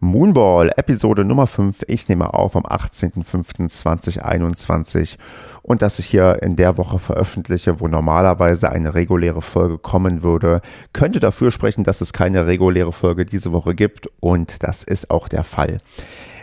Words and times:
Moonball, 0.00 0.72
Episode 0.76 1.24
Nummer 1.24 1.46
5. 1.46 1.84
Ich 1.88 2.06
nehme 2.08 2.34
auf 2.34 2.54
am 2.54 2.64
18.05.2021 2.64 5.16
und 5.62 5.80
dass 5.80 5.98
ich 5.98 6.04
hier 6.06 6.42
in 6.42 6.56
der 6.56 6.76
Woche 6.76 6.98
veröffentliche, 6.98 7.80
wo 7.80 7.88
normalerweise 7.88 8.70
eine 8.70 8.92
reguläre 8.94 9.40
Folge 9.40 9.78
kommen 9.78 10.22
würde, 10.22 10.60
könnte 10.92 11.18
dafür 11.18 11.50
sprechen, 11.50 11.84
dass 11.84 12.02
es 12.02 12.12
keine 12.12 12.46
reguläre 12.46 12.92
Folge 12.92 13.24
diese 13.24 13.52
Woche 13.52 13.74
gibt 13.74 14.10
und 14.20 14.62
das 14.62 14.82
ist 14.82 15.10
auch 15.10 15.28
der 15.28 15.44
Fall. 15.44 15.78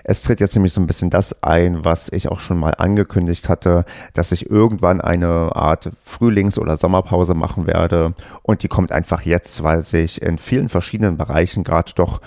Es 0.05 0.23
tritt 0.23 0.41
jetzt 0.41 0.54
nämlich 0.55 0.73
so 0.73 0.81
ein 0.81 0.88
bisschen 0.88 1.09
das 1.09 1.43
ein, 1.43 1.85
was 1.85 2.11
ich 2.11 2.27
auch 2.27 2.41
schon 2.41 2.59
mal 2.59 2.71
angekündigt 2.71 3.47
hatte, 3.47 3.85
dass 4.13 4.33
ich 4.33 4.49
irgendwann 4.49 4.99
eine 4.99 5.55
Art 5.55 5.91
Frühlings- 6.04 6.59
oder 6.59 6.75
Sommerpause 6.75 7.35
machen 7.35 7.67
werde. 7.67 8.13
Und 8.41 8.63
die 8.63 8.67
kommt 8.67 8.91
einfach 8.91 9.21
jetzt, 9.21 9.63
weil 9.63 9.81
sich 9.81 10.21
in 10.21 10.39
vielen 10.39 10.67
verschiedenen 10.67 11.15
Bereichen 11.15 11.63
gerade 11.63 11.93
doch 11.95 12.20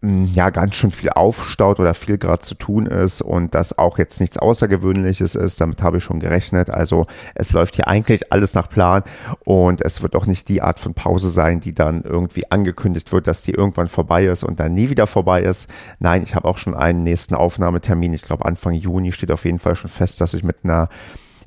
ja 0.00 0.50
ganz 0.50 0.76
schön 0.76 0.92
viel 0.92 1.10
aufstaut 1.10 1.80
oder 1.80 1.92
viel 1.92 2.18
gerade 2.18 2.40
zu 2.40 2.54
tun 2.54 2.86
ist 2.86 3.20
und 3.20 3.54
das 3.54 3.78
auch 3.78 3.98
jetzt 3.98 4.20
nichts 4.20 4.38
Außergewöhnliches 4.38 5.34
ist. 5.34 5.60
Damit 5.60 5.82
habe 5.82 5.98
ich 5.98 6.04
schon 6.04 6.20
gerechnet. 6.20 6.70
Also 6.70 7.06
es 7.34 7.52
läuft 7.52 7.74
hier 7.74 7.88
eigentlich 7.88 8.32
alles 8.32 8.54
nach 8.54 8.68
Plan 8.68 9.02
und 9.44 9.80
es 9.80 10.00
wird 10.00 10.14
auch 10.14 10.26
nicht 10.26 10.48
die 10.48 10.62
Art 10.62 10.78
von 10.78 10.94
Pause 10.94 11.30
sein, 11.30 11.58
die 11.58 11.74
dann 11.74 12.02
irgendwie 12.02 12.48
angekündigt 12.50 13.12
wird, 13.12 13.26
dass 13.26 13.42
die 13.42 13.52
irgendwann 13.52 13.88
vorbei 13.88 14.26
ist 14.26 14.44
und 14.44 14.60
dann 14.60 14.74
nie 14.74 14.88
wieder 14.88 15.08
vorbei 15.08 15.42
ist. 15.42 15.68
Nein, 15.98 16.22
ich 16.22 16.36
habe 16.36 16.46
auch 16.46 16.58
schon 16.58 16.74
einen 16.76 17.02
nächsten 17.02 17.34
Aufnahmetermin. 17.34 18.12
Ich 18.12 18.22
glaube 18.22 18.44
Anfang 18.44 18.74
Juni 18.74 19.10
steht 19.12 19.32
auf 19.32 19.44
jeden 19.44 19.58
Fall 19.58 19.74
schon 19.74 19.90
fest, 19.90 20.20
dass 20.20 20.34
ich 20.34 20.44
mit 20.44 20.58
einer 20.62 20.88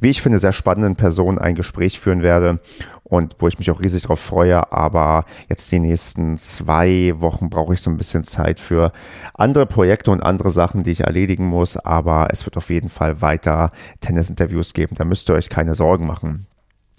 wie 0.01 0.09
ich 0.09 0.21
finde, 0.21 0.39
sehr 0.39 0.51
spannenden 0.51 0.95
Person 0.95 1.39
ein 1.39 1.55
Gespräch 1.55 1.99
führen 1.99 2.23
werde 2.23 2.59
und 3.03 3.35
wo 3.39 3.47
ich 3.47 3.59
mich 3.59 3.69
auch 3.71 3.81
riesig 3.81 4.01
darauf 4.01 4.19
freue. 4.19 4.71
Aber 4.73 5.25
jetzt 5.47 5.71
die 5.71 5.79
nächsten 5.79 6.37
zwei 6.37 7.13
Wochen 7.17 7.49
brauche 7.49 7.75
ich 7.75 7.81
so 7.81 7.91
ein 7.91 7.97
bisschen 7.97 8.23
Zeit 8.23 8.59
für 8.59 8.91
andere 9.35 9.67
Projekte 9.67 10.11
und 10.11 10.21
andere 10.21 10.49
Sachen, 10.49 10.83
die 10.83 10.91
ich 10.91 11.01
erledigen 11.01 11.45
muss. 11.45 11.77
Aber 11.77 12.27
es 12.31 12.45
wird 12.45 12.58
auf 12.58 12.69
jeden 12.69 12.89
Fall 12.89 13.21
weiter 13.21 13.69
Tennis-Interviews 14.02 14.73
geben. 14.73 14.95
Da 14.97 15.05
müsst 15.05 15.30
ihr 15.30 15.35
euch 15.35 15.49
keine 15.49 15.75
Sorgen 15.75 16.08
machen. 16.08 16.47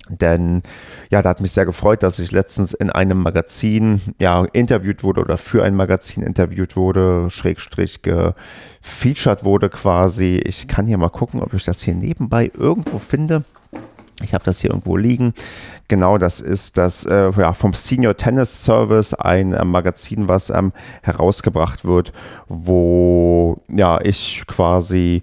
Denn 0.09 0.63
ja, 1.11 1.23
da 1.23 1.31
hat 1.31 1.41
mich 1.41 1.53
sehr 1.53 1.65
gefreut, 1.65 2.03
dass 2.03 2.19
ich 2.19 2.33
letztens 2.33 2.75
in 2.75 2.91
einem 2.91 3.19
Magazin 3.19 4.01
ja 4.21 4.45
interviewt 4.53 5.05
wurde 5.05 5.21
oder 5.21 5.39
für 5.39 5.63
ein 5.63 5.77
Magazin 5.77 6.23
interviewt 6.23 6.77
wurde, 6.77 7.31
Schrägstrich 7.31 8.03
gefeatured 8.03 9.45
wurde 9.45 9.71
quasi. 9.71 10.41
Ich 10.45 10.67
kann 10.69 10.87
hier 10.87 10.99
mal 10.99 11.09
gucken, 11.09 11.41
ob 11.41 11.55
ich 11.55 11.65
das 11.65 11.83
hier 11.83 11.95
nebenbei 11.95 12.51
irgendwo 12.53 12.99
finde. 12.99 13.45
Ich 14.23 14.35
habe 14.35 14.45
das 14.45 14.61
hier 14.61 14.71
irgendwo 14.71 14.97
liegen. 14.97 15.35
Genau, 15.89 16.19
das 16.19 16.41
ist 16.41 16.79
das 16.79 17.05
äh, 17.05 17.31
ja, 17.37 17.53
vom 17.53 17.73
Senior 17.73 18.17
Tennis 18.17 18.65
Service, 18.65 19.15
ein 19.15 19.53
äh, 19.53 19.65
Magazin, 19.65 20.29
was 20.29 20.51
ähm, 20.51 20.73
herausgebracht 21.03 21.85
wird, 21.85 22.13
wo 22.49 23.61
ja 23.69 24.01
ich 24.01 24.45
quasi 24.47 25.23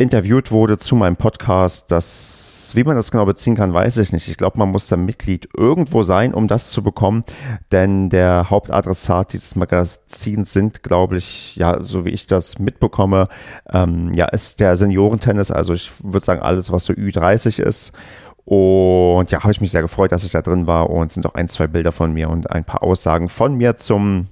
interviewt 0.00 0.50
wurde 0.50 0.78
zu 0.78 0.96
meinem 0.96 1.16
Podcast. 1.16 1.92
Das, 1.92 2.72
wie 2.74 2.84
man 2.84 2.96
das 2.96 3.10
genau 3.10 3.26
beziehen 3.26 3.54
kann, 3.54 3.74
weiß 3.74 3.98
ich 3.98 4.12
nicht. 4.12 4.28
Ich 4.28 4.38
glaube, 4.38 4.58
man 4.58 4.70
muss 4.70 4.88
da 4.88 4.96
Mitglied 4.96 5.50
irgendwo 5.54 6.02
sein, 6.02 6.32
um 6.32 6.48
das 6.48 6.70
zu 6.70 6.82
bekommen. 6.82 7.22
Denn 7.70 8.08
der 8.08 8.48
Hauptadressat 8.48 9.34
dieses 9.34 9.56
Magazins 9.56 10.54
sind, 10.54 10.82
glaube 10.82 11.18
ich, 11.18 11.54
ja, 11.56 11.82
so 11.82 12.06
wie 12.06 12.10
ich 12.10 12.26
das 12.26 12.58
mitbekomme, 12.58 13.26
ähm, 13.70 14.12
ja, 14.14 14.24
ist 14.26 14.60
der 14.60 14.74
Seniorentennis. 14.76 15.50
Also 15.50 15.74
ich 15.74 15.90
würde 16.02 16.24
sagen, 16.24 16.40
alles, 16.40 16.72
was 16.72 16.86
so 16.86 16.94
Ü30 16.94 17.62
ist. 17.62 17.92
Und 18.46 19.30
ja, 19.30 19.42
habe 19.42 19.52
ich 19.52 19.60
mich 19.60 19.70
sehr 19.70 19.82
gefreut, 19.82 20.12
dass 20.12 20.24
ich 20.24 20.32
da 20.32 20.40
drin 20.40 20.66
war 20.66 20.88
und 20.88 21.12
sind 21.12 21.26
auch 21.26 21.34
ein, 21.34 21.46
zwei 21.46 21.66
Bilder 21.66 21.92
von 21.92 22.14
mir 22.14 22.30
und 22.30 22.50
ein 22.50 22.64
paar 22.64 22.82
Aussagen 22.82 23.28
von 23.28 23.54
mir 23.54 23.76
zum 23.76 24.28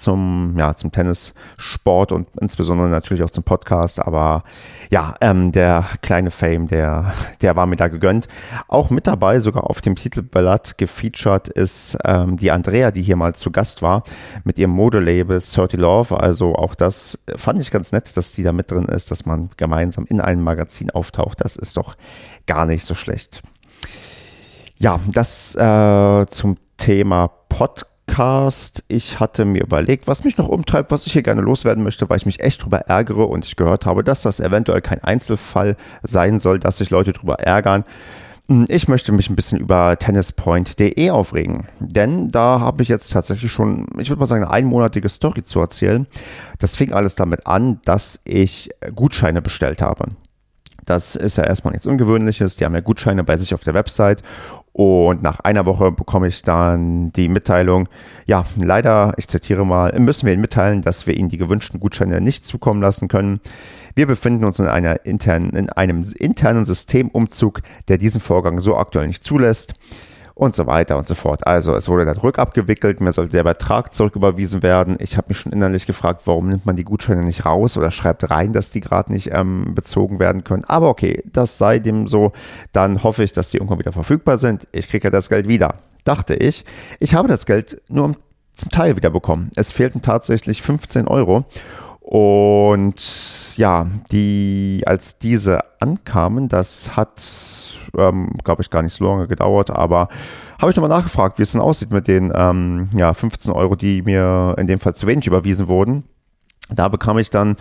zum, 0.00 0.54
ja, 0.56 0.74
zum 0.74 0.92
Tennissport 0.92 2.12
und 2.12 2.28
insbesondere 2.40 2.88
natürlich 2.88 3.22
auch 3.22 3.30
zum 3.30 3.44
Podcast. 3.44 4.00
Aber 4.00 4.44
ja, 4.90 5.14
ähm, 5.20 5.52
der 5.52 5.86
kleine 6.02 6.30
Fame, 6.30 6.66
der, 6.66 7.12
der 7.42 7.56
war 7.56 7.66
mir 7.66 7.76
da 7.76 7.88
gegönnt. 7.88 8.28
Auch 8.68 8.90
mit 8.90 9.06
dabei, 9.06 9.40
sogar 9.40 9.68
auf 9.68 9.80
dem 9.80 9.96
Titelblatt 9.96 10.78
gefeatured, 10.78 11.48
ist 11.48 11.98
ähm, 12.04 12.36
die 12.36 12.50
Andrea, 12.50 12.90
die 12.90 13.02
hier 13.02 13.16
mal 13.16 13.34
zu 13.34 13.50
Gast 13.50 13.82
war, 13.82 14.02
mit 14.44 14.58
ihrem 14.58 14.70
Modelabel 14.70 15.40
30 15.40 15.78
Love. 15.78 16.18
Also 16.18 16.54
auch 16.54 16.74
das 16.74 17.18
fand 17.36 17.60
ich 17.60 17.70
ganz 17.70 17.92
nett, 17.92 18.16
dass 18.16 18.32
die 18.32 18.42
da 18.42 18.52
mit 18.52 18.70
drin 18.70 18.86
ist, 18.86 19.10
dass 19.10 19.26
man 19.26 19.50
gemeinsam 19.56 20.06
in 20.06 20.20
einem 20.20 20.42
Magazin 20.42 20.90
auftaucht. 20.90 21.40
Das 21.40 21.56
ist 21.56 21.76
doch 21.76 21.96
gar 22.46 22.66
nicht 22.66 22.84
so 22.84 22.94
schlecht. 22.94 23.42
Ja, 24.78 24.98
das 25.08 25.54
äh, 25.56 26.26
zum 26.28 26.56
Thema 26.78 27.28
Podcast. 27.48 27.89
Podcast. 28.10 28.82
Ich 28.88 29.20
hatte 29.20 29.44
mir 29.44 29.62
überlegt, 29.62 30.08
was 30.08 30.24
mich 30.24 30.36
noch 30.36 30.48
umtreibt, 30.48 30.90
was 30.90 31.06
ich 31.06 31.12
hier 31.12 31.22
gerne 31.22 31.42
loswerden 31.42 31.84
möchte, 31.84 32.10
weil 32.10 32.16
ich 32.16 32.26
mich 32.26 32.40
echt 32.40 32.64
drüber 32.64 32.78
ärgere 32.80 33.28
und 33.28 33.44
ich 33.44 33.54
gehört 33.54 33.86
habe, 33.86 34.02
dass 34.02 34.22
das 34.22 34.40
eventuell 34.40 34.80
kein 34.80 35.02
Einzelfall 35.04 35.76
sein 36.02 36.40
soll, 36.40 36.58
dass 36.58 36.78
sich 36.78 36.90
Leute 36.90 37.12
drüber 37.12 37.38
ärgern. 37.38 37.84
Hm, 38.48 38.66
ich 38.68 38.88
möchte 38.88 39.12
mich 39.12 39.30
ein 39.30 39.36
bisschen 39.36 39.60
über 39.60 39.96
tennispoint.de 39.96 41.10
aufregen, 41.10 41.68
denn 41.78 42.32
da 42.32 42.58
habe 42.58 42.82
ich 42.82 42.88
jetzt 42.88 43.12
tatsächlich 43.12 43.52
schon, 43.52 43.86
ich 43.96 44.10
würde 44.10 44.18
mal 44.18 44.26
sagen, 44.26 44.42
eine 44.42 44.52
einmonatige 44.52 45.08
Story 45.08 45.44
zu 45.44 45.60
erzählen. 45.60 46.08
Das 46.58 46.74
fing 46.74 46.92
alles 46.92 47.14
damit 47.14 47.46
an, 47.46 47.78
dass 47.84 48.22
ich 48.24 48.70
Gutscheine 48.92 49.40
bestellt 49.40 49.82
habe. 49.82 50.06
Das 50.90 51.14
ist 51.14 51.36
ja 51.36 51.44
erstmal 51.44 51.70
nichts 51.70 51.86
Ungewöhnliches. 51.86 52.56
Die 52.56 52.64
haben 52.64 52.74
ja 52.74 52.80
Gutscheine 52.80 53.22
bei 53.22 53.36
sich 53.36 53.54
auf 53.54 53.62
der 53.62 53.74
Website 53.74 54.24
und 54.72 55.22
nach 55.22 55.38
einer 55.38 55.64
Woche 55.64 55.92
bekomme 55.92 56.26
ich 56.26 56.42
dann 56.42 57.12
die 57.12 57.28
Mitteilung, 57.28 57.88
ja, 58.26 58.44
leider, 58.56 59.14
ich 59.16 59.28
zitiere 59.28 59.64
mal, 59.64 59.96
müssen 60.00 60.26
wir 60.26 60.32
Ihnen 60.32 60.42
mitteilen, 60.42 60.82
dass 60.82 61.06
wir 61.06 61.16
Ihnen 61.16 61.28
die 61.28 61.36
gewünschten 61.36 61.78
Gutscheine 61.78 62.20
nicht 62.20 62.44
zukommen 62.44 62.82
lassen 62.82 63.06
können. 63.06 63.38
Wir 63.94 64.08
befinden 64.08 64.44
uns 64.44 64.58
in, 64.58 64.66
einer 64.66 65.06
internen, 65.06 65.50
in 65.50 65.70
einem 65.70 66.04
internen 66.18 66.64
Systemumzug, 66.64 67.60
der 67.86 67.96
diesen 67.96 68.20
Vorgang 68.20 68.60
so 68.60 68.76
aktuell 68.76 69.06
nicht 69.06 69.22
zulässt 69.22 69.74
und 70.40 70.54
so 70.54 70.66
weiter 70.66 70.96
und 70.96 71.06
so 71.06 71.14
fort. 71.14 71.46
Also 71.46 71.74
es 71.74 71.86
wurde 71.90 72.06
dann 72.06 72.16
rückabgewickelt, 72.16 73.02
mir 73.02 73.12
sollte 73.12 73.32
der 73.32 73.44
Betrag 73.44 73.92
zurücküberwiesen 73.92 74.62
werden. 74.62 74.96
Ich 74.98 75.18
habe 75.18 75.26
mich 75.28 75.36
schon 75.36 75.52
innerlich 75.52 75.84
gefragt, 75.84 76.22
warum 76.24 76.48
nimmt 76.48 76.64
man 76.64 76.76
die 76.76 76.84
Gutscheine 76.84 77.22
nicht 77.22 77.44
raus 77.44 77.76
oder 77.76 77.90
schreibt 77.90 78.30
rein, 78.30 78.54
dass 78.54 78.70
die 78.70 78.80
gerade 78.80 79.12
nicht 79.12 79.32
ähm, 79.34 79.74
bezogen 79.74 80.18
werden 80.18 80.42
können. 80.42 80.64
Aber 80.64 80.88
okay, 80.88 81.22
das 81.30 81.58
sei 81.58 81.78
dem 81.78 82.06
so. 82.06 82.32
Dann 82.72 83.02
hoffe 83.02 83.22
ich, 83.22 83.32
dass 83.34 83.50
die 83.50 83.58
irgendwann 83.58 83.80
wieder 83.80 83.92
verfügbar 83.92 84.38
sind. 84.38 84.66
Ich 84.72 84.88
kriege 84.88 85.08
ja 85.08 85.10
das 85.10 85.28
Geld 85.28 85.46
wieder. 85.46 85.74
Dachte 86.04 86.34
ich. 86.34 86.64
Ich 87.00 87.14
habe 87.14 87.28
das 87.28 87.44
Geld 87.44 87.82
nur 87.90 88.16
zum 88.54 88.70
Teil 88.70 88.96
wieder 88.96 89.10
bekommen. 89.10 89.50
Es 89.56 89.72
fehlten 89.72 90.00
tatsächlich 90.00 90.62
15 90.62 91.06
Euro. 91.06 91.44
Und 92.00 93.58
ja, 93.58 93.86
die, 94.10 94.84
als 94.86 95.18
diese 95.18 95.60
ankamen, 95.80 96.48
das 96.48 96.96
hat 96.96 97.20
ähm, 97.96 98.30
glaube 98.44 98.62
ich, 98.62 98.70
gar 98.70 98.82
nicht 98.82 98.94
so 98.94 99.04
lange 99.04 99.28
gedauert, 99.28 99.70
aber 99.70 100.08
habe 100.60 100.70
ich 100.70 100.76
nochmal 100.76 100.96
nachgefragt, 100.96 101.38
wie 101.38 101.42
es 101.42 101.52
denn 101.52 101.60
aussieht 101.60 101.90
mit 101.90 102.08
den 102.08 102.32
ähm, 102.34 102.90
ja, 102.94 103.14
15 103.14 103.52
Euro, 103.52 103.76
die 103.76 104.02
mir 104.02 104.54
in 104.58 104.66
dem 104.66 104.78
Fall 104.78 104.94
zu 104.94 105.06
wenig 105.06 105.26
überwiesen 105.26 105.68
wurden. 105.68 106.04
Da 106.70 106.88
bekam 106.88 107.18
ich 107.18 107.30
dann 107.30 107.56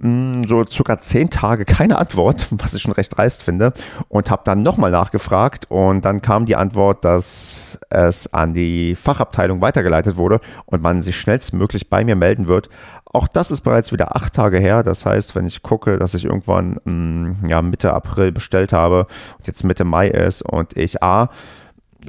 hm, 0.00 0.46
so 0.46 0.64
circa 0.66 0.98
zehn 0.98 1.30
Tage 1.30 1.64
keine 1.64 1.98
Antwort, 1.98 2.46
was 2.50 2.74
ich 2.74 2.82
schon 2.82 2.92
recht 2.92 3.16
dreist 3.16 3.42
finde, 3.42 3.72
und 4.08 4.30
habe 4.30 4.42
dann 4.44 4.62
nochmal 4.62 4.90
nachgefragt 4.90 5.70
und 5.70 6.04
dann 6.04 6.20
kam 6.20 6.46
die 6.46 6.56
Antwort, 6.56 7.04
dass 7.04 7.78
es 7.90 8.32
an 8.32 8.54
die 8.54 8.96
Fachabteilung 8.96 9.60
weitergeleitet 9.62 10.16
wurde 10.16 10.40
und 10.66 10.82
man 10.82 11.02
sich 11.02 11.16
schnellstmöglich 11.16 11.88
bei 11.88 12.04
mir 12.04 12.16
melden 12.16 12.48
wird. 12.48 12.68
Auch 13.04 13.28
das 13.28 13.52
ist 13.52 13.60
bereits 13.60 13.92
wieder 13.92 14.16
acht 14.16 14.34
Tage 14.34 14.58
her. 14.58 14.82
Das 14.82 15.06
heißt, 15.06 15.36
wenn 15.36 15.46
ich 15.46 15.62
gucke, 15.62 15.98
dass 15.98 16.14
ich 16.14 16.24
irgendwann 16.24 16.80
hm, 16.84 17.36
ja, 17.46 17.62
Mitte 17.62 17.94
April 17.94 18.32
bestellt 18.32 18.72
habe 18.72 19.06
und 19.38 19.46
jetzt 19.46 19.62
Mitte 19.62 19.84
Mai 19.84 20.08
ist 20.08 20.42
und 20.42 20.76
ich 20.76 21.02
A 21.02 21.30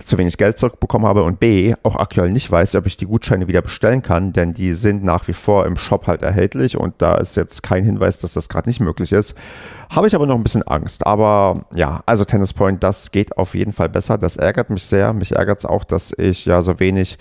zu 0.03 0.17
wenig 0.17 0.37
Geld 0.37 0.57
zurückbekommen 0.57 1.07
habe 1.07 1.23
und 1.23 1.39
B, 1.39 1.73
auch 1.83 1.95
aktuell 1.95 2.29
nicht 2.29 2.51
weiß, 2.51 2.75
ob 2.75 2.85
ich 2.85 2.97
die 2.97 3.05
Gutscheine 3.05 3.47
wieder 3.47 3.61
bestellen 3.61 4.01
kann, 4.01 4.33
denn 4.33 4.53
die 4.53 4.73
sind 4.73 5.03
nach 5.03 5.27
wie 5.27 5.33
vor 5.33 5.65
im 5.65 5.77
Shop 5.77 6.07
halt 6.07 6.21
erhältlich 6.21 6.77
und 6.77 6.95
da 7.01 7.15
ist 7.15 7.35
jetzt 7.35 7.63
kein 7.63 7.83
Hinweis, 7.83 8.19
dass 8.19 8.33
das 8.33 8.49
gerade 8.49 8.69
nicht 8.69 8.81
möglich 8.81 9.11
ist. 9.11 9.37
Habe 9.89 10.07
ich 10.07 10.15
aber 10.15 10.25
noch 10.25 10.35
ein 10.35 10.43
bisschen 10.43 10.63
Angst. 10.63 11.05
Aber 11.05 11.65
ja, 11.73 12.01
also 12.05 12.25
Tennis 12.25 12.53
Point, 12.53 12.83
das 12.83 13.11
geht 13.11 13.37
auf 13.37 13.55
jeden 13.55 13.73
Fall 13.73 13.89
besser. 13.89 14.17
Das 14.17 14.37
ärgert 14.37 14.69
mich 14.69 14.85
sehr. 14.85 15.13
Mich 15.13 15.35
ärgert 15.35 15.59
es 15.59 15.65
auch, 15.65 15.83
dass 15.83 16.13
ich 16.17 16.45
ja 16.45 16.61
so 16.61 16.79
wenig 16.79 17.17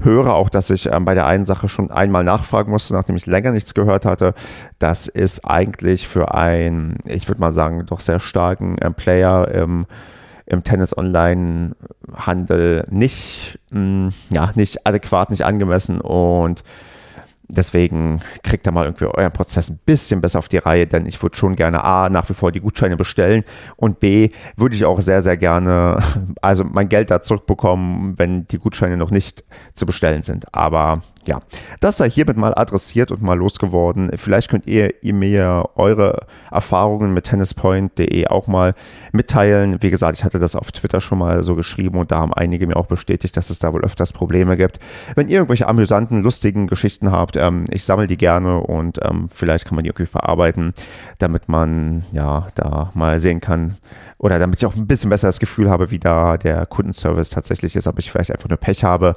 höre, 0.00 0.34
auch 0.34 0.48
dass 0.48 0.70
ich 0.70 0.86
ähm, 0.86 1.04
bei 1.04 1.14
der 1.14 1.26
einen 1.26 1.44
Sache 1.44 1.68
schon 1.68 1.90
einmal 1.90 2.24
nachfragen 2.24 2.70
musste, 2.70 2.94
nachdem 2.94 3.16
ich 3.16 3.26
länger 3.26 3.52
nichts 3.52 3.74
gehört 3.74 4.04
hatte. 4.04 4.34
Das 4.78 5.06
ist 5.08 5.44
eigentlich 5.44 6.08
für 6.08 6.34
einen, 6.34 6.98
ich 7.04 7.28
würde 7.28 7.40
mal 7.40 7.52
sagen, 7.52 7.84
doch 7.86 8.00
sehr 8.00 8.20
starken 8.20 8.78
äh, 8.78 8.90
Player 8.90 9.48
im 9.48 9.86
im 10.46 10.64
Tennis-Online-Handel 10.64 12.84
nicht, 12.90 13.58
mm, 13.70 14.08
ja, 14.30 14.50
nicht 14.54 14.86
adäquat, 14.86 15.30
nicht 15.30 15.44
angemessen 15.44 16.00
und 16.00 16.62
deswegen 17.48 18.20
kriegt 18.42 18.66
ihr 18.66 18.72
mal 18.72 18.84
irgendwie 18.84 19.06
euren 19.06 19.32
Prozess 19.32 19.70
ein 19.70 19.78
bisschen 19.84 20.20
besser 20.20 20.38
auf 20.38 20.48
die 20.48 20.58
Reihe, 20.58 20.86
denn 20.86 21.06
ich 21.06 21.22
würde 21.22 21.36
schon 21.36 21.56
gerne 21.56 21.84
A, 21.84 22.08
nach 22.08 22.28
wie 22.28 22.34
vor 22.34 22.52
die 22.52 22.60
Gutscheine 22.60 22.96
bestellen 22.96 23.44
und 23.76 24.00
B, 24.00 24.30
würde 24.56 24.74
ich 24.74 24.84
auch 24.84 25.00
sehr, 25.00 25.22
sehr 25.22 25.36
gerne, 25.36 25.98
also 26.42 26.64
mein 26.64 26.88
Geld 26.88 27.10
da 27.10 27.20
zurückbekommen, 27.20 28.18
wenn 28.18 28.46
die 28.46 28.58
Gutscheine 28.58 28.96
noch 28.96 29.10
nicht 29.10 29.44
zu 29.72 29.86
bestellen 29.86 30.22
sind. 30.22 30.54
Aber 30.54 31.02
ja, 31.26 31.40
das 31.80 31.96
sei 31.96 32.10
hiermit 32.10 32.36
mal 32.36 32.54
adressiert 32.54 33.10
und 33.10 33.22
mal 33.22 33.38
losgeworden. 33.38 34.10
Vielleicht 34.16 34.50
könnt 34.50 34.66
ihr, 34.66 35.02
ihr 35.02 35.14
mir 35.14 35.70
eure 35.74 36.26
Erfahrungen 36.50 37.14
mit 37.14 37.24
tennispoint.de 37.24 38.26
auch 38.26 38.46
mal 38.46 38.74
mitteilen. 39.12 39.82
Wie 39.82 39.90
gesagt, 39.90 40.18
ich 40.18 40.24
hatte 40.24 40.38
das 40.38 40.56
auf 40.56 40.72
Twitter 40.72 41.00
schon 41.00 41.18
mal 41.18 41.42
so 41.42 41.54
geschrieben 41.54 41.98
und 41.98 42.10
da 42.10 42.18
haben 42.18 42.34
einige 42.34 42.66
mir 42.66 42.76
auch 42.76 42.86
bestätigt, 42.86 43.36
dass 43.36 43.50
es 43.50 43.58
da 43.58 43.72
wohl 43.72 43.84
öfters 43.84 44.12
Probleme 44.12 44.56
gibt. 44.56 44.78
Wenn 45.14 45.28
ihr 45.28 45.38
irgendwelche 45.38 45.68
amüsanten, 45.68 46.22
lustigen 46.22 46.66
Geschichten 46.66 47.10
habt, 47.10 47.36
ähm, 47.36 47.64
ich 47.70 47.84
sammle 47.84 48.06
die 48.06 48.16
gerne 48.16 48.58
und 48.58 49.00
ähm, 49.02 49.28
vielleicht 49.32 49.64
kann 49.64 49.76
man 49.76 49.84
die 49.84 49.90
irgendwie 49.90 50.06
verarbeiten, 50.06 50.74
damit 51.18 51.48
man 51.48 52.04
ja 52.12 52.46
da 52.54 52.90
mal 52.94 53.18
sehen 53.18 53.40
kann 53.40 53.76
oder 54.18 54.38
damit 54.38 54.58
ich 54.58 54.66
auch 54.66 54.74
ein 54.74 54.86
bisschen 54.86 55.10
besser 55.10 55.28
das 55.28 55.40
Gefühl 55.40 55.70
habe, 55.70 55.90
wie 55.90 55.98
da 55.98 56.36
der 56.36 56.66
Kundenservice 56.66 57.30
tatsächlich 57.30 57.76
ist, 57.76 57.86
ob 57.86 57.98
ich 57.98 58.10
vielleicht 58.10 58.32
einfach 58.32 58.48
nur 58.48 58.58
Pech 58.58 58.84
habe 58.84 59.14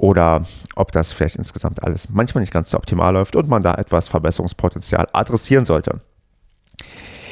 oder 0.00 0.44
ob 0.76 0.92
das 0.92 1.12
vielleicht 1.12 1.36
insgesamt 1.36 1.84
alles 1.84 2.08
manchmal 2.08 2.40
nicht 2.40 2.52
ganz 2.52 2.70
so 2.70 2.78
optimal 2.78 3.12
läuft 3.12 3.36
und 3.36 3.48
man 3.48 3.62
da 3.62 3.74
etwas 3.74 4.08
Verbesserungspotenzial 4.08 5.06
adressieren 5.12 5.66
sollte. 5.66 5.98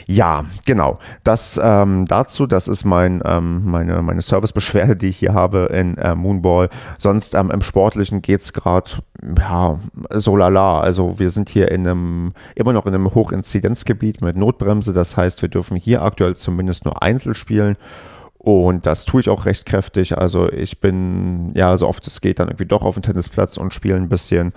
Ja, 0.07 0.47
genau. 0.65 0.99
Das 1.23 1.61
ähm, 1.63 2.07
dazu, 2.07 2.47
das 2.47 2.69
ist 2.69 2.85
mein, 2.85 3.23
ähm, 3.25 3.63
meine, 3.65 4.01
meine 4.01 4.23
Servicebeschwerde, 4.23 4.97
die 4.97 5.09
ich 5.09 5.19
hier 5.19 5.35
habe 5.35 5.69
in 5.73 5.99
äh, 5.99 6.15
Moonball. 6.15 6.71
Sonst 6.97 7.35
ähm, 7.35 7.51
im 7.51 7.61
Sportlichen 7.61 8.23
geht's 8.23 8.55
gerade, 8.55 8.91
ja, 9.39 9.79
so 10.11 10.37
lala. 10.37 10.81
Also 10.81 11.19
wir 11.19 11.31
sind 11.31 11.51
hier 11.51 11.71
in 11.71 11.87
einem, 11.87 12.33
immer 12.55 12.73
noch 12.73 12.87
in 12.87 12.95
einem 12.95 13.15
Hochinzidenzgebiet 13.15 14.23
mit 14.23 14.37
Notbremse. 14.37 14.95
Das 14.95 15.17
heißt, 15.19 15.43
wir 15.43 15.51
dürfen 15.51 15.77
hier 15.77 16.01
aktuell 16.01 16.37
zumindest 16.37 16.87
nur 16.87 17.03
Einzel 17.03 17.35
spielen. 17.35 17.77
Und 18.49 18.87
das 18.87 19.05
tue 19.05 19.21
ich 19.21 19.29
auch 19.29 19.45
recht 19.45 19.67
kräftig. 19.67 20.17
Also 20.17 20.51
ich 20.51 20.81
bin, 20.81 21.53
ja, 21.55 21.77
so 21.77 21.87
oft 21.87 22.07
es 22.07 22.23
geht, 22.23 22.39
dann 22.39 22.49
irgendwie 22.49 22.65
doch 22.65 22.81
auf 22.81 22.95
dem 22.95 23.03
Tennisplatz 23.03 23.59
und 23.59 23.75
spiele 23.75 23.97
ein 23.97 24.09
bisschen. 24.09 24.55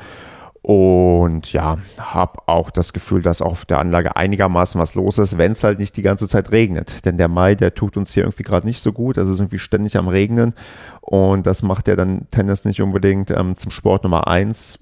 Und 0.62 1.52
ja, 1.52 1.78
habe 1.98 2.40
auch 2.46 2.72
das 2.72 2.94
Gefühl, 2.94 3.22
dass 3.22 3.42
auf 3.42 3.66
der 3.66 3.80
Anlage 3.80 4.16
einigermaßen 4.16 4.80
was 4.80 4.96
los 4.96 5.18
ist, 5.18 5.38
wenn 5.38 5.52
es 5.52 5.66
halt 5.66 5.78
nicht 5.78 5.98
die 5.98 6.04
ganze 6.04 6.30
Zeit 6.30 6.52
regnet. 6.52 7.04
Denn 7.04 7.18
der 7.18 7.28
Mai, 7.28 7.54
der 7.54 7.76
tut 7.76 7.98
uns 7.98 8.14
hier 8.14 8.24
irgendwie 8.24 8.44
gerade 8.44 8.66
nicht 8.66 8.80
so 8.80 8.94
gut. 8.94 9.18
Also 9.18 9.28
es 9.28 9.34
ist 9.34 9.40
irgendwie 9.42 9.60
ständig 9.60 9.98
am 9.98 10.08
Regnen. 10.08 10.54
Und 11.02 11.46
das 11.46 11.62
macht 11.62 11.90
ja 11.90 11.98
dann 11.98 12.30
Tennis 12.30 12.64
nicht 12.64 12.82
unbedingt 12.82 13.30
ähm, 13.32 13.58
zum 13.58 13.72
Sport 13.72 14.06
Nummer 14.06 14.28
eins. 14.28 14.80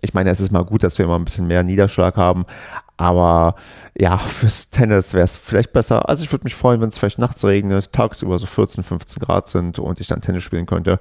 Ich 0.00 0.14
meine, 0.14 0.30
es 0.30 0.40
ist 0.40 0.52
mal 0.52 0.64
gut, 0.64 0.84
dass 0.84 1.00
wir 1.00 1.08
mal 1.08 1.16
ein 1.16 1.24
bisschen 1.24 1.48
mehr 1.48 1.64
Niederschlag 1.64 2.16
haben. 2.16 2.44
Aber 2.96 3.56
ja, 3.98 4.18
fürs 4.18 4.70
Tennis 4.70 5.14
wäre 5.14 5.24
es 5.24 5.36
vielleicht 5.36 5.72
besser. 5.72 6.08
Also 6.08 6.24
ich 6.24 6.32
würde 6.32 6.44
mich 6.44 6.54
freuen, 6.54 6.80
wenn 6.80 6.88
es 6.88 6.98
vielleicht 6.98 7.18
nachts 7.18 7.44
regnet, 7.44 7.92
tagsüber 7.92 8.38
so 8.38 8.46
14, 8.46 8.84
15 8.84 9.20
Grad 9.22 9.48
sind 9.48 9.78
und 9.78 10.00
ich 10.00 10.06
dann 10.06 10.20
Tennis 10.20 10.44
spielen 10.44 10.66
könnte. 10.66 10.98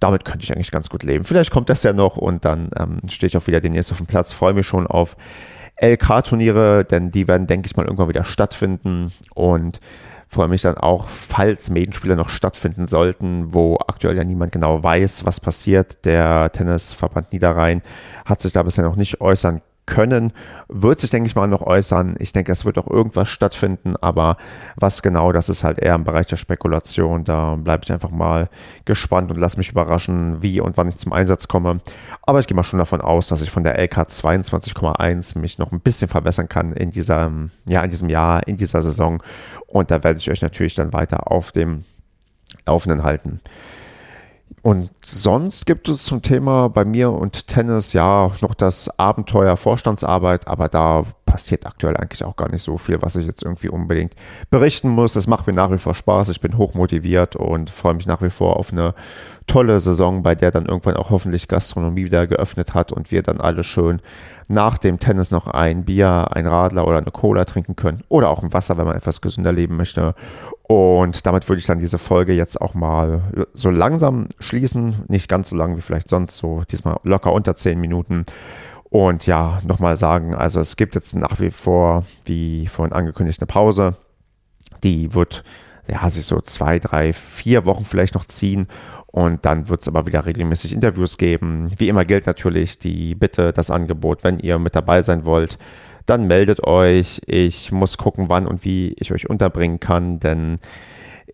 Damit 0.00 0.24
könnte 0.24 0.44
ich 0.44 0.52
eigentlich 0.52 0.72
ganz 0.72 0.90
gut 0.90 1.02
leben. 1.02 1.24
Vielleicht 1.24 1.52
kommt 1.52 1.68
das 1.68 1.82
ja 1.82 1.92
noch 1.92 2.16
und 2.16 2.44
dann 2.44 2.70
ähm, 2.76 2.98
stehe 3.08 3.28
ich 3.28 3.36
auch 3.36 3.46
wieder 3.46 3.60
demnächst 3.60 3.92
auf 3.92 3.98
dem 3.98 4.06
Platz. 4.06 4.32
Freue 4.32 4.54
mich 4.54 4.66
schon 4.66 4.86
auf 4.86 5.16
LK-Turniere, 5.80 6.84
denn 6.84 7.10
die 7.10 7.28
werden, 7.28 7.46
denke 7.46 7.66
ich 7.66 7.76
mal, 7.76 7.84
irgendwann 7.84 8.08
wieder 8.08 8.24
stattfinden. 8.24 9.12
Und 9.34 9.80
freue 10.28 10.48
mich 10.48 10.62
dann 10.62 10.76
auch, 10.76 11.06
falls 11.06 11.70
Medenspiele 11.70 12.16
noch 12.16 12.28
stattfinden 12.28 12.86
sollten, 12.86 13.54
wo 13.54 13.78
aktuell 13.86 14.16
ja 14.16 14.24
niemand 14.24 14.52
genau 14.52 14.82
weiß, 14.82 15.24
was 15.24 15.40
passiert. 15.40 16.04
Der 16.04 16.50
Tennisverband 16.50 17.32
Niederrhein 17.32 17.82
hat 18.24 18.40
sich 18.40 18.52
da 18.52 18.62
bisher 18.62 18.84
noch 18.84 18.96
nicht 18.96 19.20
äußern 19.20 19.60
können, 19.60 19.75
wird 20.68 21.00
sich, 21.00 21.10
denke 21.10 21.28
ich 21.28 21.36
mal, 21.36 21.46
noch 21.46 21.62
äußern. 21.62 22.16
Ich 22.18 22.32
denke, 22.32 22.52
es 22.52 22.64
wird 22.64 22.76
auch 22.78 22.88
irgendwas 22.88 23.28
stattfinden, 23.28 23.94
aber 23.96 24.36
was 24.76 25.02
genau, 25.02 25.32
das 25.32 25.48
ist 25.48 25.64
halt 25.64 25.78
eher 25.78 25.94
im 25.94 26.04
Bereich 26.04 26.26
der 26.26 26.36
Spekulation. 26.36 27.24
Da 27.24 27.54
bleibe 27.54 27.84
ich 27.84 27.92
einfach 27.92 28.10
mal 28.10 28.48
gespannt 28.84 29.30
und 29.30 29.38
lasse 29.38 29.58
mich 29.58 29.70
überraschen, 29.70 30.42
wie 30.42 30.60
und 30.60 30.76
wann 30.76 30.88
ich 30.88 30.96
zum 30.96 31.12
Einsatz 31.12 31.48
komme. 31.48 31.78
Aber 32.22 32.40
ich 32.40 32.46
gehe 32.46 32.56
mal 32.56 32.64
schon 32.64 32.78
davon 32.78 33.00
aus, 33.00 33.28
dass 33.28 33.42
ich 33.42 33.50
von 33.50 33.62
der 33.62 33.78
LK 33.78 33.98
22,1 33.98 35.38
mich 35.38 35.58
noch 35.58 35.72
ein 35.72 35.80
bisschen 35.80 36.08
verbessern 36.08 36.48
kann 36.48 36.72
in 36.72 36.90
diesem, 36.90 37.50
ja, 37.66 37.82
in 37.82 37.90
diesem 37.90 38.08
Jahr, 38.08 38.46
in 38.46 38.56
dieser 38.56 38.82
Saison. 38.82 39.22
Und 39.66 39.90
da 39.90 40.02
werde 40.02 40.18
ich 40.18 40.30
euch 40.30 40.42
natürlich 40.42 40.74
dann 40.74 40.92
weiter 40.92 41.30
auf 41.30 41.52
dem 41.52 41.84
Laufenden 42.66 43.02
halten. 43.02 43.40
Und 44.62 44.90
sonst 45.02 45.66
gibt 45.66 45.88
es 45.88 46.04
zum 46.04 46.22
Thema 46.22 46.68
bei 46.68 46.84
mir 46.84 47.12
und 47.12 47.46
Tennis 47.46 47.92
ja 47.92 48.32
noch 48.40 48.54
das 48.54 48.98
Abenteuer 48.98 49.56
Vorstandsarbeit, 49.56 50.48
aber 50.48 50.68
da 50.68 51.04
passiert 51.26 51.66
aktuell 51.66 51.96
eigentlich 51.96 52.24
auch 52.24 52.36
gar 52.36 52.50
nicht 52.50 52.62
so 52.62 52.78
viel, 52.78 53.02
was 53.02 53.16
ich 53.16 53.26
jetzt 53.26 53.42
irgendwie 53.42 53.68
unbedingt 53.68 54.14
berichten 54.48 54.88
muss. 54.88 55.16
Es 55.16 55.26
macht 55.26 55.46
mir 55.46 55.52
nach 55.52 55.70
wie 55.70 55.78
vor 55.78 55.94
Spaß, 55.94 56.30
ich 56.30 56.40
bin 56.40 56.56
hochmotiviert 56.56 57.36
und 57.36 57.68
freue 57.68 57.94
mich 57.94 58.06
nach 58.06 58.22
wie 58.22 58.30
vor 58.30 58.56
auf 58.56 58.72
eine 58.72 58.94
tolle 59.46 59.78
Saison, 59.80 60.22
bei 60.22 60.34
der 60.34 60.50
dann 60.50 60.66
irgendwann 60.66 60.96
auch 60.96 61.10
hoffentlich 61.10 61.48
Gastronomie 61.48 62.06
wieder 62.06 62.26
geöffnet 62.26 62.74
hat 62.74 62.92
und 62.92 63.10
wir 63.10 63.22
dann 63.22 63.40
alle 63.40 63.64
schön 63.64 64.00
nach 64.48 64.78
dem 64.78 65.00
Tennis 65.00 65.32
noch 65.32 65.48
ein 65.48 65.84
Bier, 65.84 66.28
ein 66.30 66.46
Radler 66.46 66.86
oder 66.86 66.98
eine 66.98 67.10
Cola 67.10 67.44
trinken 67.44 67.74
können 67.74 68.02
oder 68.08 68.30
auch 68.30 68.42
ein 68.42 68.52
Wasser, 68.52 68.76
wenn 68.76 68.86
man 68.86 68.96
etwas 68.96 69.20
gesünder 69.20 69.52
leben 69.52 69.76
möchte. 69.76 70.14
Und 70.62 71.26
damit 71.26 71.48
würde 71.48 71.58
ich 71.58 71.66
dann 71.66 71.80
diese 71.80 71.98
Folge 71.98 72.32
jetzt 72.32 72.60
auch 72.60 72.74
mal 72.74 73.22
so 73.52 73.70
langsam 73.70 74.28
schließen, 74.38 75.04
nicht 75.08 75.28
ganz 75.28 75.48
so 75.48 75.56
lang 75.56 75.76
wie 75.76 75.80
vielleicht 75.80 76.08
sonst, 76.08 76.36
so 76.36 76.62
diesmal 76.70 76.98
locker 77.02 77.32
unter 77.32 77.56
zehn 77.56 77.80
Minuten. 77.80 78.24
Und 78.96 79.26
ja, 79.26 79.60
nochmal 79.62 79.94
sagen, 79.98 80.34
also 80.34 80.58
es 80.58 80.76
gibt 80.76 80.94
jetzt 80.94 81.14
nach 81.14 81.38
wie 81.38 81.50
vor, 81.50 82.06
wie 82.24 82.66
vorhin 82.66 82.94
angekündigt, 82.94 83.42
eine 83.42 83.46
Pause. 83.46 83.98
Die 84.84 85.12
wird 85.12 85.44
ja, 85.86 86.08
sich 86.08 86.24
so 86.24 86.40
zwei, 86.40 86.78
drei, 86.78 87.12
vier 87.12 87.66
Wochen 87.66 87.84
vielleicht 87.84 88.14
noch 88.14 88.24
ziehen. 88.24 88.68
Und 89.06 89.44
dann 89.44 89.68
wird 89.68 89.82
es 89.82 89.88
aber 89.88 90.06
wieder 90.06 90.24
regelmäßig 90.24 90.72
Interviews 90.72 91.18
geben. 91.18 91.70
Wie 91.76 91.90
immer 91.90 92.06
gilt 92.06 92.24
natürlich 92.24 92.78
die 92.78 93.14
Bitte, 93.14 93.52
das 93.52 93.70
Angebot, 93.70 94.24
wenn 94.24 94.38
ihr 94.38 94.58
mit 94.58 94.74
dabei 94.74 95.02
sein 95.02 95.26
wollt, 95.26 95.58
dann 96.06 96.26
meldet 96.26 96.66
euch. 96.66 97.20
Ich 97.26 97.72
muss 97.72 97.98
gucken, 97.98 98.30
wann 98.30 98.46
und 98.46 98.64
wie 98.64 98.94
ich 98.98 99.12
euch 99.12 99.28
unterbringen 99.28 99.78
kann, 99.78 100.20
denn 100.20 100.56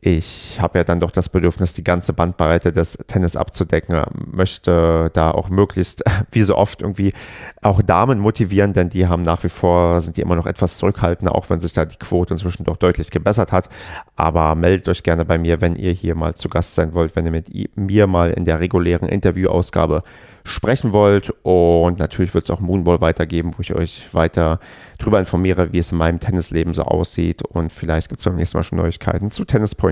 ich 0.05 0.61
habe 0.61 0.81
ja 0.81 0.85
dann 0.85 0.99
doch 0.99 1.13
das 1.13 1.29
Bedürfnis, 1.29 1.75
die 1.75 1.85
ganze 1.85 2.13
Bandbreite 2.13 2.73
des 2.73 2.99
Tennis 3.07 3.37
abzudecken, 3.37 4.03
möchte 4.33 5.11
da 5.13 5.31
auch 5.31 5.49
möglichst, 5.49 6.03
wie 6.33 6.43
so 6.43 6.57
oft, 6.57 6.83
irgendwie 6.83 7.13
auch 7.61 7.81
Damen 7.83 8.19
motivieren, 8.19 8.73
denn 8.73 8.89
die 8.89 9.07
haben 9.07 9.23
nach 9.23 9.45
wie 9.45 9.49
vor, 9.49 10.01
sind 10.01 10.17
die 10.17 10.23
immer 10.23 10.35
noch 10.35 10.47
etwas 10.47 10.77
zurückhaltender, 10.79 11.33
auch 11.37 11.49
wenn 11.51 11.61
sich 11.61 11.73
da 11.73 11.85
die 11.85 11.99
Quote 11.99 12.35
inzwischen 12.35 12.65
doch 12.65 12.77
deutlich 12.77 13.13
gebessert 13.13 13.53
hat. 13.53 13.69
Aber 14.17 14.57
meldet 14.57 14.89
euch 14.89 15.05
gerne 15.05 15.25
bei 15.25 15.39
mir, 15.39 15.61
wenn 15.61 15.77
ihr 15.77 15.93
hier 15.93 16.17
mal 16.17 16.35
zu 16.35 16.49
Gast 16.49 16.75
sein 16.75 16.95
wollt, 16.95 17.15
wenn 17.15 17.27
ihr 17.27 17.31
mit 17.31 17.77
mir 17.77 18.09
mal 18.09 18.33
in 18.33 18.45
der 18.45 18.59
regulären 18.59 19.09
Interviewausgabe 19.09 20.03
sprechen 20.45 20.93
wollt. 20.93 21.33
Und 21.43 21.99
natürlich 21.99 22.35
wird 22.35 22.45
es 22.45 22.51
auch 22.51 22.61
Moonball 22.61 23.01
weitergeben, 23.01 23.53
wo 23.57 23.61
ich 23.61 23.75
euch 23.75 24.13
weiter 24.13 24.59
darüber 24.99 25.19
informiere, 25.19 25.73
wie 25.73 25.79
es 25.79 25.93
in 25.93 25.99
meinem 25.99 26.21
Tennisleben 26.21 26.75
so 26.75 26.83
aussieht. 26.83 27.43
Und 27.43 27.73
vielleicht 27.73 28.09
gibt 28.09 28.21
es 28.21 28.25
beim 28.25 28.37
nächsten 28.37 28.59
Mal 28.59 28.65
schon 28.65 28.79
Neuigkeiten 28.79 29.31
zu 29.31 29.45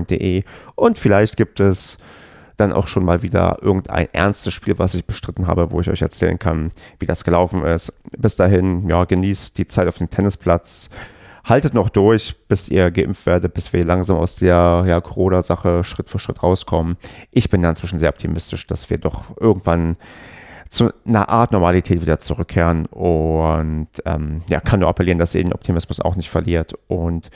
tennispoint.de. 0.05 0.43
Und 0.75 0.99
vielleicht 0.99 1.37
gibt 1.37 1.59
es 1.59 1.97
dann 2.57 2.73
auch 2.73 2.87
schon 2.87 3.05
mal 3.05 3.23
wieder 3.23 3.57
irgendein 3.61 4.07
ernstes 4.13 4.53
Spiel, 4.53 4.77
was 4.77 4.93
ich 4.93 5.05
bestritten 5.05 5.47
habe, 5.47 5.71
wo 5.71 5.79
ich 5.81 5.89
euch 5.89 6.01
erzählen 6.01 6.37
kann, 6.37 6.71
wie 6.99 7.05
das 7.05 7.23
gelaufen 7.23 7.63
ist. 7.63 7.93
Bis 8.17 8.35
dahin, 8.35 8.87
ja, 8.87 9.05
genießt 9.05 9.57
die 9.57 9.65
Zeit 9.65 9.87
auf 9.87 9.97
dem 9.97 10.09
Tennisplatz. 10.09 10.89
Haltet 11.43 11.73
noch 11.73 11.89
durch, 11.89 12.35
bis 12.47 12.69
ihr 12.69 12.91
geimpft 12.91 13.25
werdet, 13.25 13.55
bis 13.55 13.73
wir 13.73 13.83
langsam 13.83 14.17
aus 14.17 14.35
der 14.35 14.83
ja, 14.85 15.01
Corona-Sache 15.01 15.83
Schritt 15.83 16.07
für 16.07 16.19
Schritt 16.19 16.43
rauskommen. 16.43 16.97
Ich 17.31 17.49
bin 17.49 17.63
da 17.63 17.69
inzwischen 17.69 17.97
sehr 17.97 18.09
optimistisch, 18.09 18.67
dass 18.67 18.91
wir 18.91 18.99
doch 18.99 19.35
irgendwann 19.39 19.97
zu 20.69 20.91
einer 21.05 21.29
Art 21.29 21.51
Normalität 21.51 22.01
wieder 22.01 22.19
zurückkehren 22.19 22.85
und 22.85 23.89
ähm, 24.05 24.41
ja, 24.49 24.59
kann 24.59 24.79
nur 24.79 24.89
appellieren, 24.89 25.17
dass 25.17 25.35
ihr 25.35 25.43
den 25.43 25.51
Optimismus 25.51 25.99
auch 25.99 26.15
nicht 26.15 26.29
verliert 26.29 26.75
und 26.87 27.31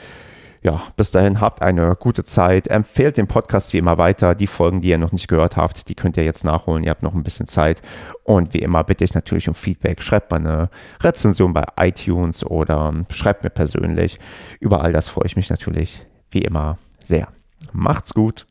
ja, 0.62 0.82
bis 0.96 1.10
dahin 1.10 1.40
habt 1.40 1.62
eine 1.62 1.96
gute 1.96 2.24
Zeit. 2.24 2.68
Empfehlt 2.68 3.16
den 3.16 3.26
Podcast 3.26 3.72
wie 3.72 3.78
immer 3.78 3.98
weiter. 3.98 4.34
Die 4.34 4.46
Folgen, 4.46 4.80
die 4.80 4.88
ihr 4.88 4.98
noch 4.98 5.12
nicht 5.12 5.28
gehört 5.28 5.56
habt, 5.56 5.88
die 5.88 5.94
könnt 5.94 6.16
ihr 6.16 6.24
jetzt 6.24 6.44
nachholen. 6.44 6.84
Ihr 6.84 6.90
habt 6.90 7.02
noch 7.02 7.14
ein 7.14 7.22
bisschen 7.22 7.46
Zeit. 7.46 7.82
Und 8.24 8.54
wie 8.54 8.58
immer 8.58 8.84
bitte 8.84 9.04
ich 9.04 9.14
natürlich 9.14 9.48
um 9.48 9.54
Feedback. 9.54 10.02
Schreibt 10.02 10.30
mal 10.30 10.38
eine 10.38 10.70
Rezension 11.00 11.52
bei 11.52 11.64
iTunes 11.76 12.44
oder 12.44 12.92
schreibt 13.10 13.44
mir 13.44 13.50
persönlich. 13.50 14.18
Über 14.60 14.82
all 14.82 14.92
das 14.92 15.08
freue 15.08 15.26
ich 15.26 15.36
mich 15.36 15.50
natürlich 15.50 16.06
wie 16.30 16.42
immer 16.42 16.78
sehr. 17.02 17.28
Macht's 17.72 18.14
gut. 18.14 18.46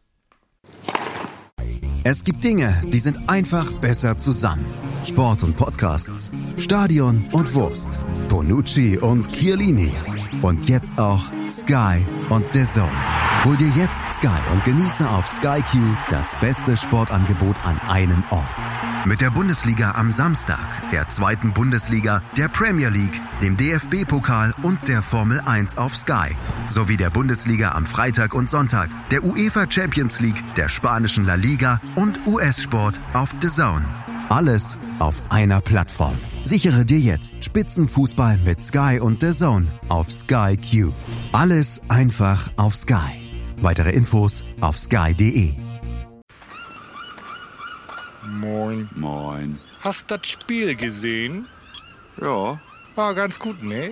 Es 2.03 2.23
gibt 2.23 2.43
Dinge, 2.43 2.83
die 2.93 2.99
sind 2.99 3.29
einfach 3.29 3.71
besser 3.73 4.17
zusammen. 4.17 4.65
Sport 5.05 5.43
und 5.43 5.55
Podcasts, 5.55 6.31
Stadion 6.57 7.25
und 7.31 7.53
Wurst, 7.53 7.89
Bonucci 8.29 8.97
und 8.97 9.27
Chiellini 9.31 9.91
und 10.45 10.69
jetzt 10.69 10.97
auch 10.97 11.23
Sky 11.49 12.05
und 12.29 12.45
The 12.53 12.63
Zone. 12.63 12.91
Hol 13.43 13.57
dir 13.57 13.71
jetzt 13.75 14.01
Sky 14.13 14.39
und 14.53 14.63
genieße 14.63 15.09
auf 15.09 15.27
Sky 15.27 15.61
Q 15.61 15.79
das 16.09 16.35
beste 16.39 16.77
Sportangebot 16.77 17.55
an 17.63 17.79
einem 17.87 18.23
Ort. 18.29 18.45
Mit 19.05 19.21
der 19.21 19.29
Bundesliga 19.29 19.91
am 19.91 20.11
Samstag, 20.11 20.89
der 20.91 21.09
zweiten 21.09 21.53
Bundesliga, 21.53 22.21
der 22.37 22.47
Premier 22.47 22.89
League, 22.89 23.19
dem 23.41 23.55
DFB-Pokal 23.57 24.55
und 24.63 24.87
der 24.87 25.03
Formel 25.03 25.41
1 25.45 25.77
auf 25.77 25.95
Sky. 25.95 26.35
Sowie 26.69 26.97
der 26.97 27.11
Bundesliga 27.11 27.73
am 27.73 27.85
Freitag 27.85 28.33
und 28.33 28.49
Sonntag, 28.49 28.89
der 29.11 29.23
UEFA 29.23 29.65
Champions 29.69 30.21
League, 30.21 30.43
der 30.55 30.69
spanischen 30.69 31.25
La 31.25 31.35
Liga 31.35 31.79
und 31.95 32.19
US-Sport 32.25 32.99
auf 33.13 33.35
The 33.41 33.49
Zone. 33.49 33.85
Alles 34.29 34.79
auf 34.99 35.21
einer 35.29 35.61
Plattform. 35.61 36.17
Sichere 36.43 36.83
dir 36.83 36.99
jetzt 36.99 37.35
Spitzenfußball 37.43 38.39
mit 38.43 38.59
Sky 38.59 38.99
und 38.99 39.21
The 39.21 39.31
Zone 39.31 39.67
auf 39.89 40.11
Sky 40.11 40.57
Q. 40.57 40.91
Alles 41.31 41.81
einfach 41.89 42.49
auf 42.57 42.75
Sky. 42.75 43.13
Weitere 43.61 43.91
Infos 43.91 44.43
auf 44.61 44.79
sky.de. 44.79 45.53
Moin. 48.27 48.89
Moin. 48.95 49.59
Hast 49.81 50.09
das 50.09 50.27
Spiel 50.27 50.75
gesehen? 50.75 51.45
Ja. 52.21 52.59
War 52.95 53.13
ganz 53.13 53.37
gut, 53.39 53.61
ne? 53.61 53.91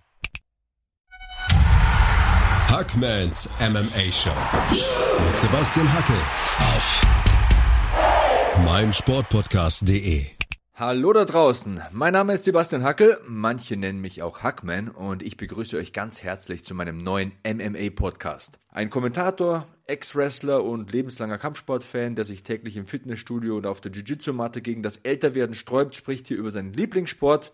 Hackmans 2.71 3.49
MMA 3.59 4.09
Show. 4.13 4.31
Mit 5.27 5.37
Sebastian 5.37 5.91
Hackel 5.91 6.15
auf 6.57 7.01
meinsportpodcast.de. 8.63 10.27
Hallo 10.75 11.11
da 11.11 11.25
draußen, 11.25 11.81
mein 11.91 12.13
Name 12.13 12.31
ist 12.31 12.45
Sebastian 12.45 12.83
Hackel, 12.83 13.19
manche 13.27 13.75
nennen 13.75 13.99
mich 13.99 14.23
auch 14.23 14.41
Hackman 14.41 14.87
und 14.87 15.21
ich 15.21 15.35
begrüße 15.35 15.77
euch 15.77 15.91
ganz 15.91 16.23
herzlich 16.23 16.63
zu 16.63 16.73
meinem 16.73 16.97
neuen 16.97 17.33
MMA-Podcast. 17.45 18.57
Ein 18.69 18.89
Kommentator, 18.89 19.67
Ex-Wrestler 19.87 20.63
und 20.63 20.93
lebenslanger 20.93 21.37
Kampfsportfan, 21.37 22.15
der 22.15 22.23
sich 22.23 22.43
täglich 22.43 22.77
im 22.77 22.85
Fitnessstudio 22.85 23.57
und 23.57 23.65
auf 23.65 23.81
der 23.81 23.91
Jiu-Jitsu-Matte 23.91 24.61
gegen 24.61 24.81
das 24.81 24.95
Älterwerden 24.95 25.55
sträubt, 25.55 25.93
spricht 25.93 26.27
hier 26.27 26.37
über 26.37 26.51
seinen 26.51 26.71
Lieblingssport 26.71 27.49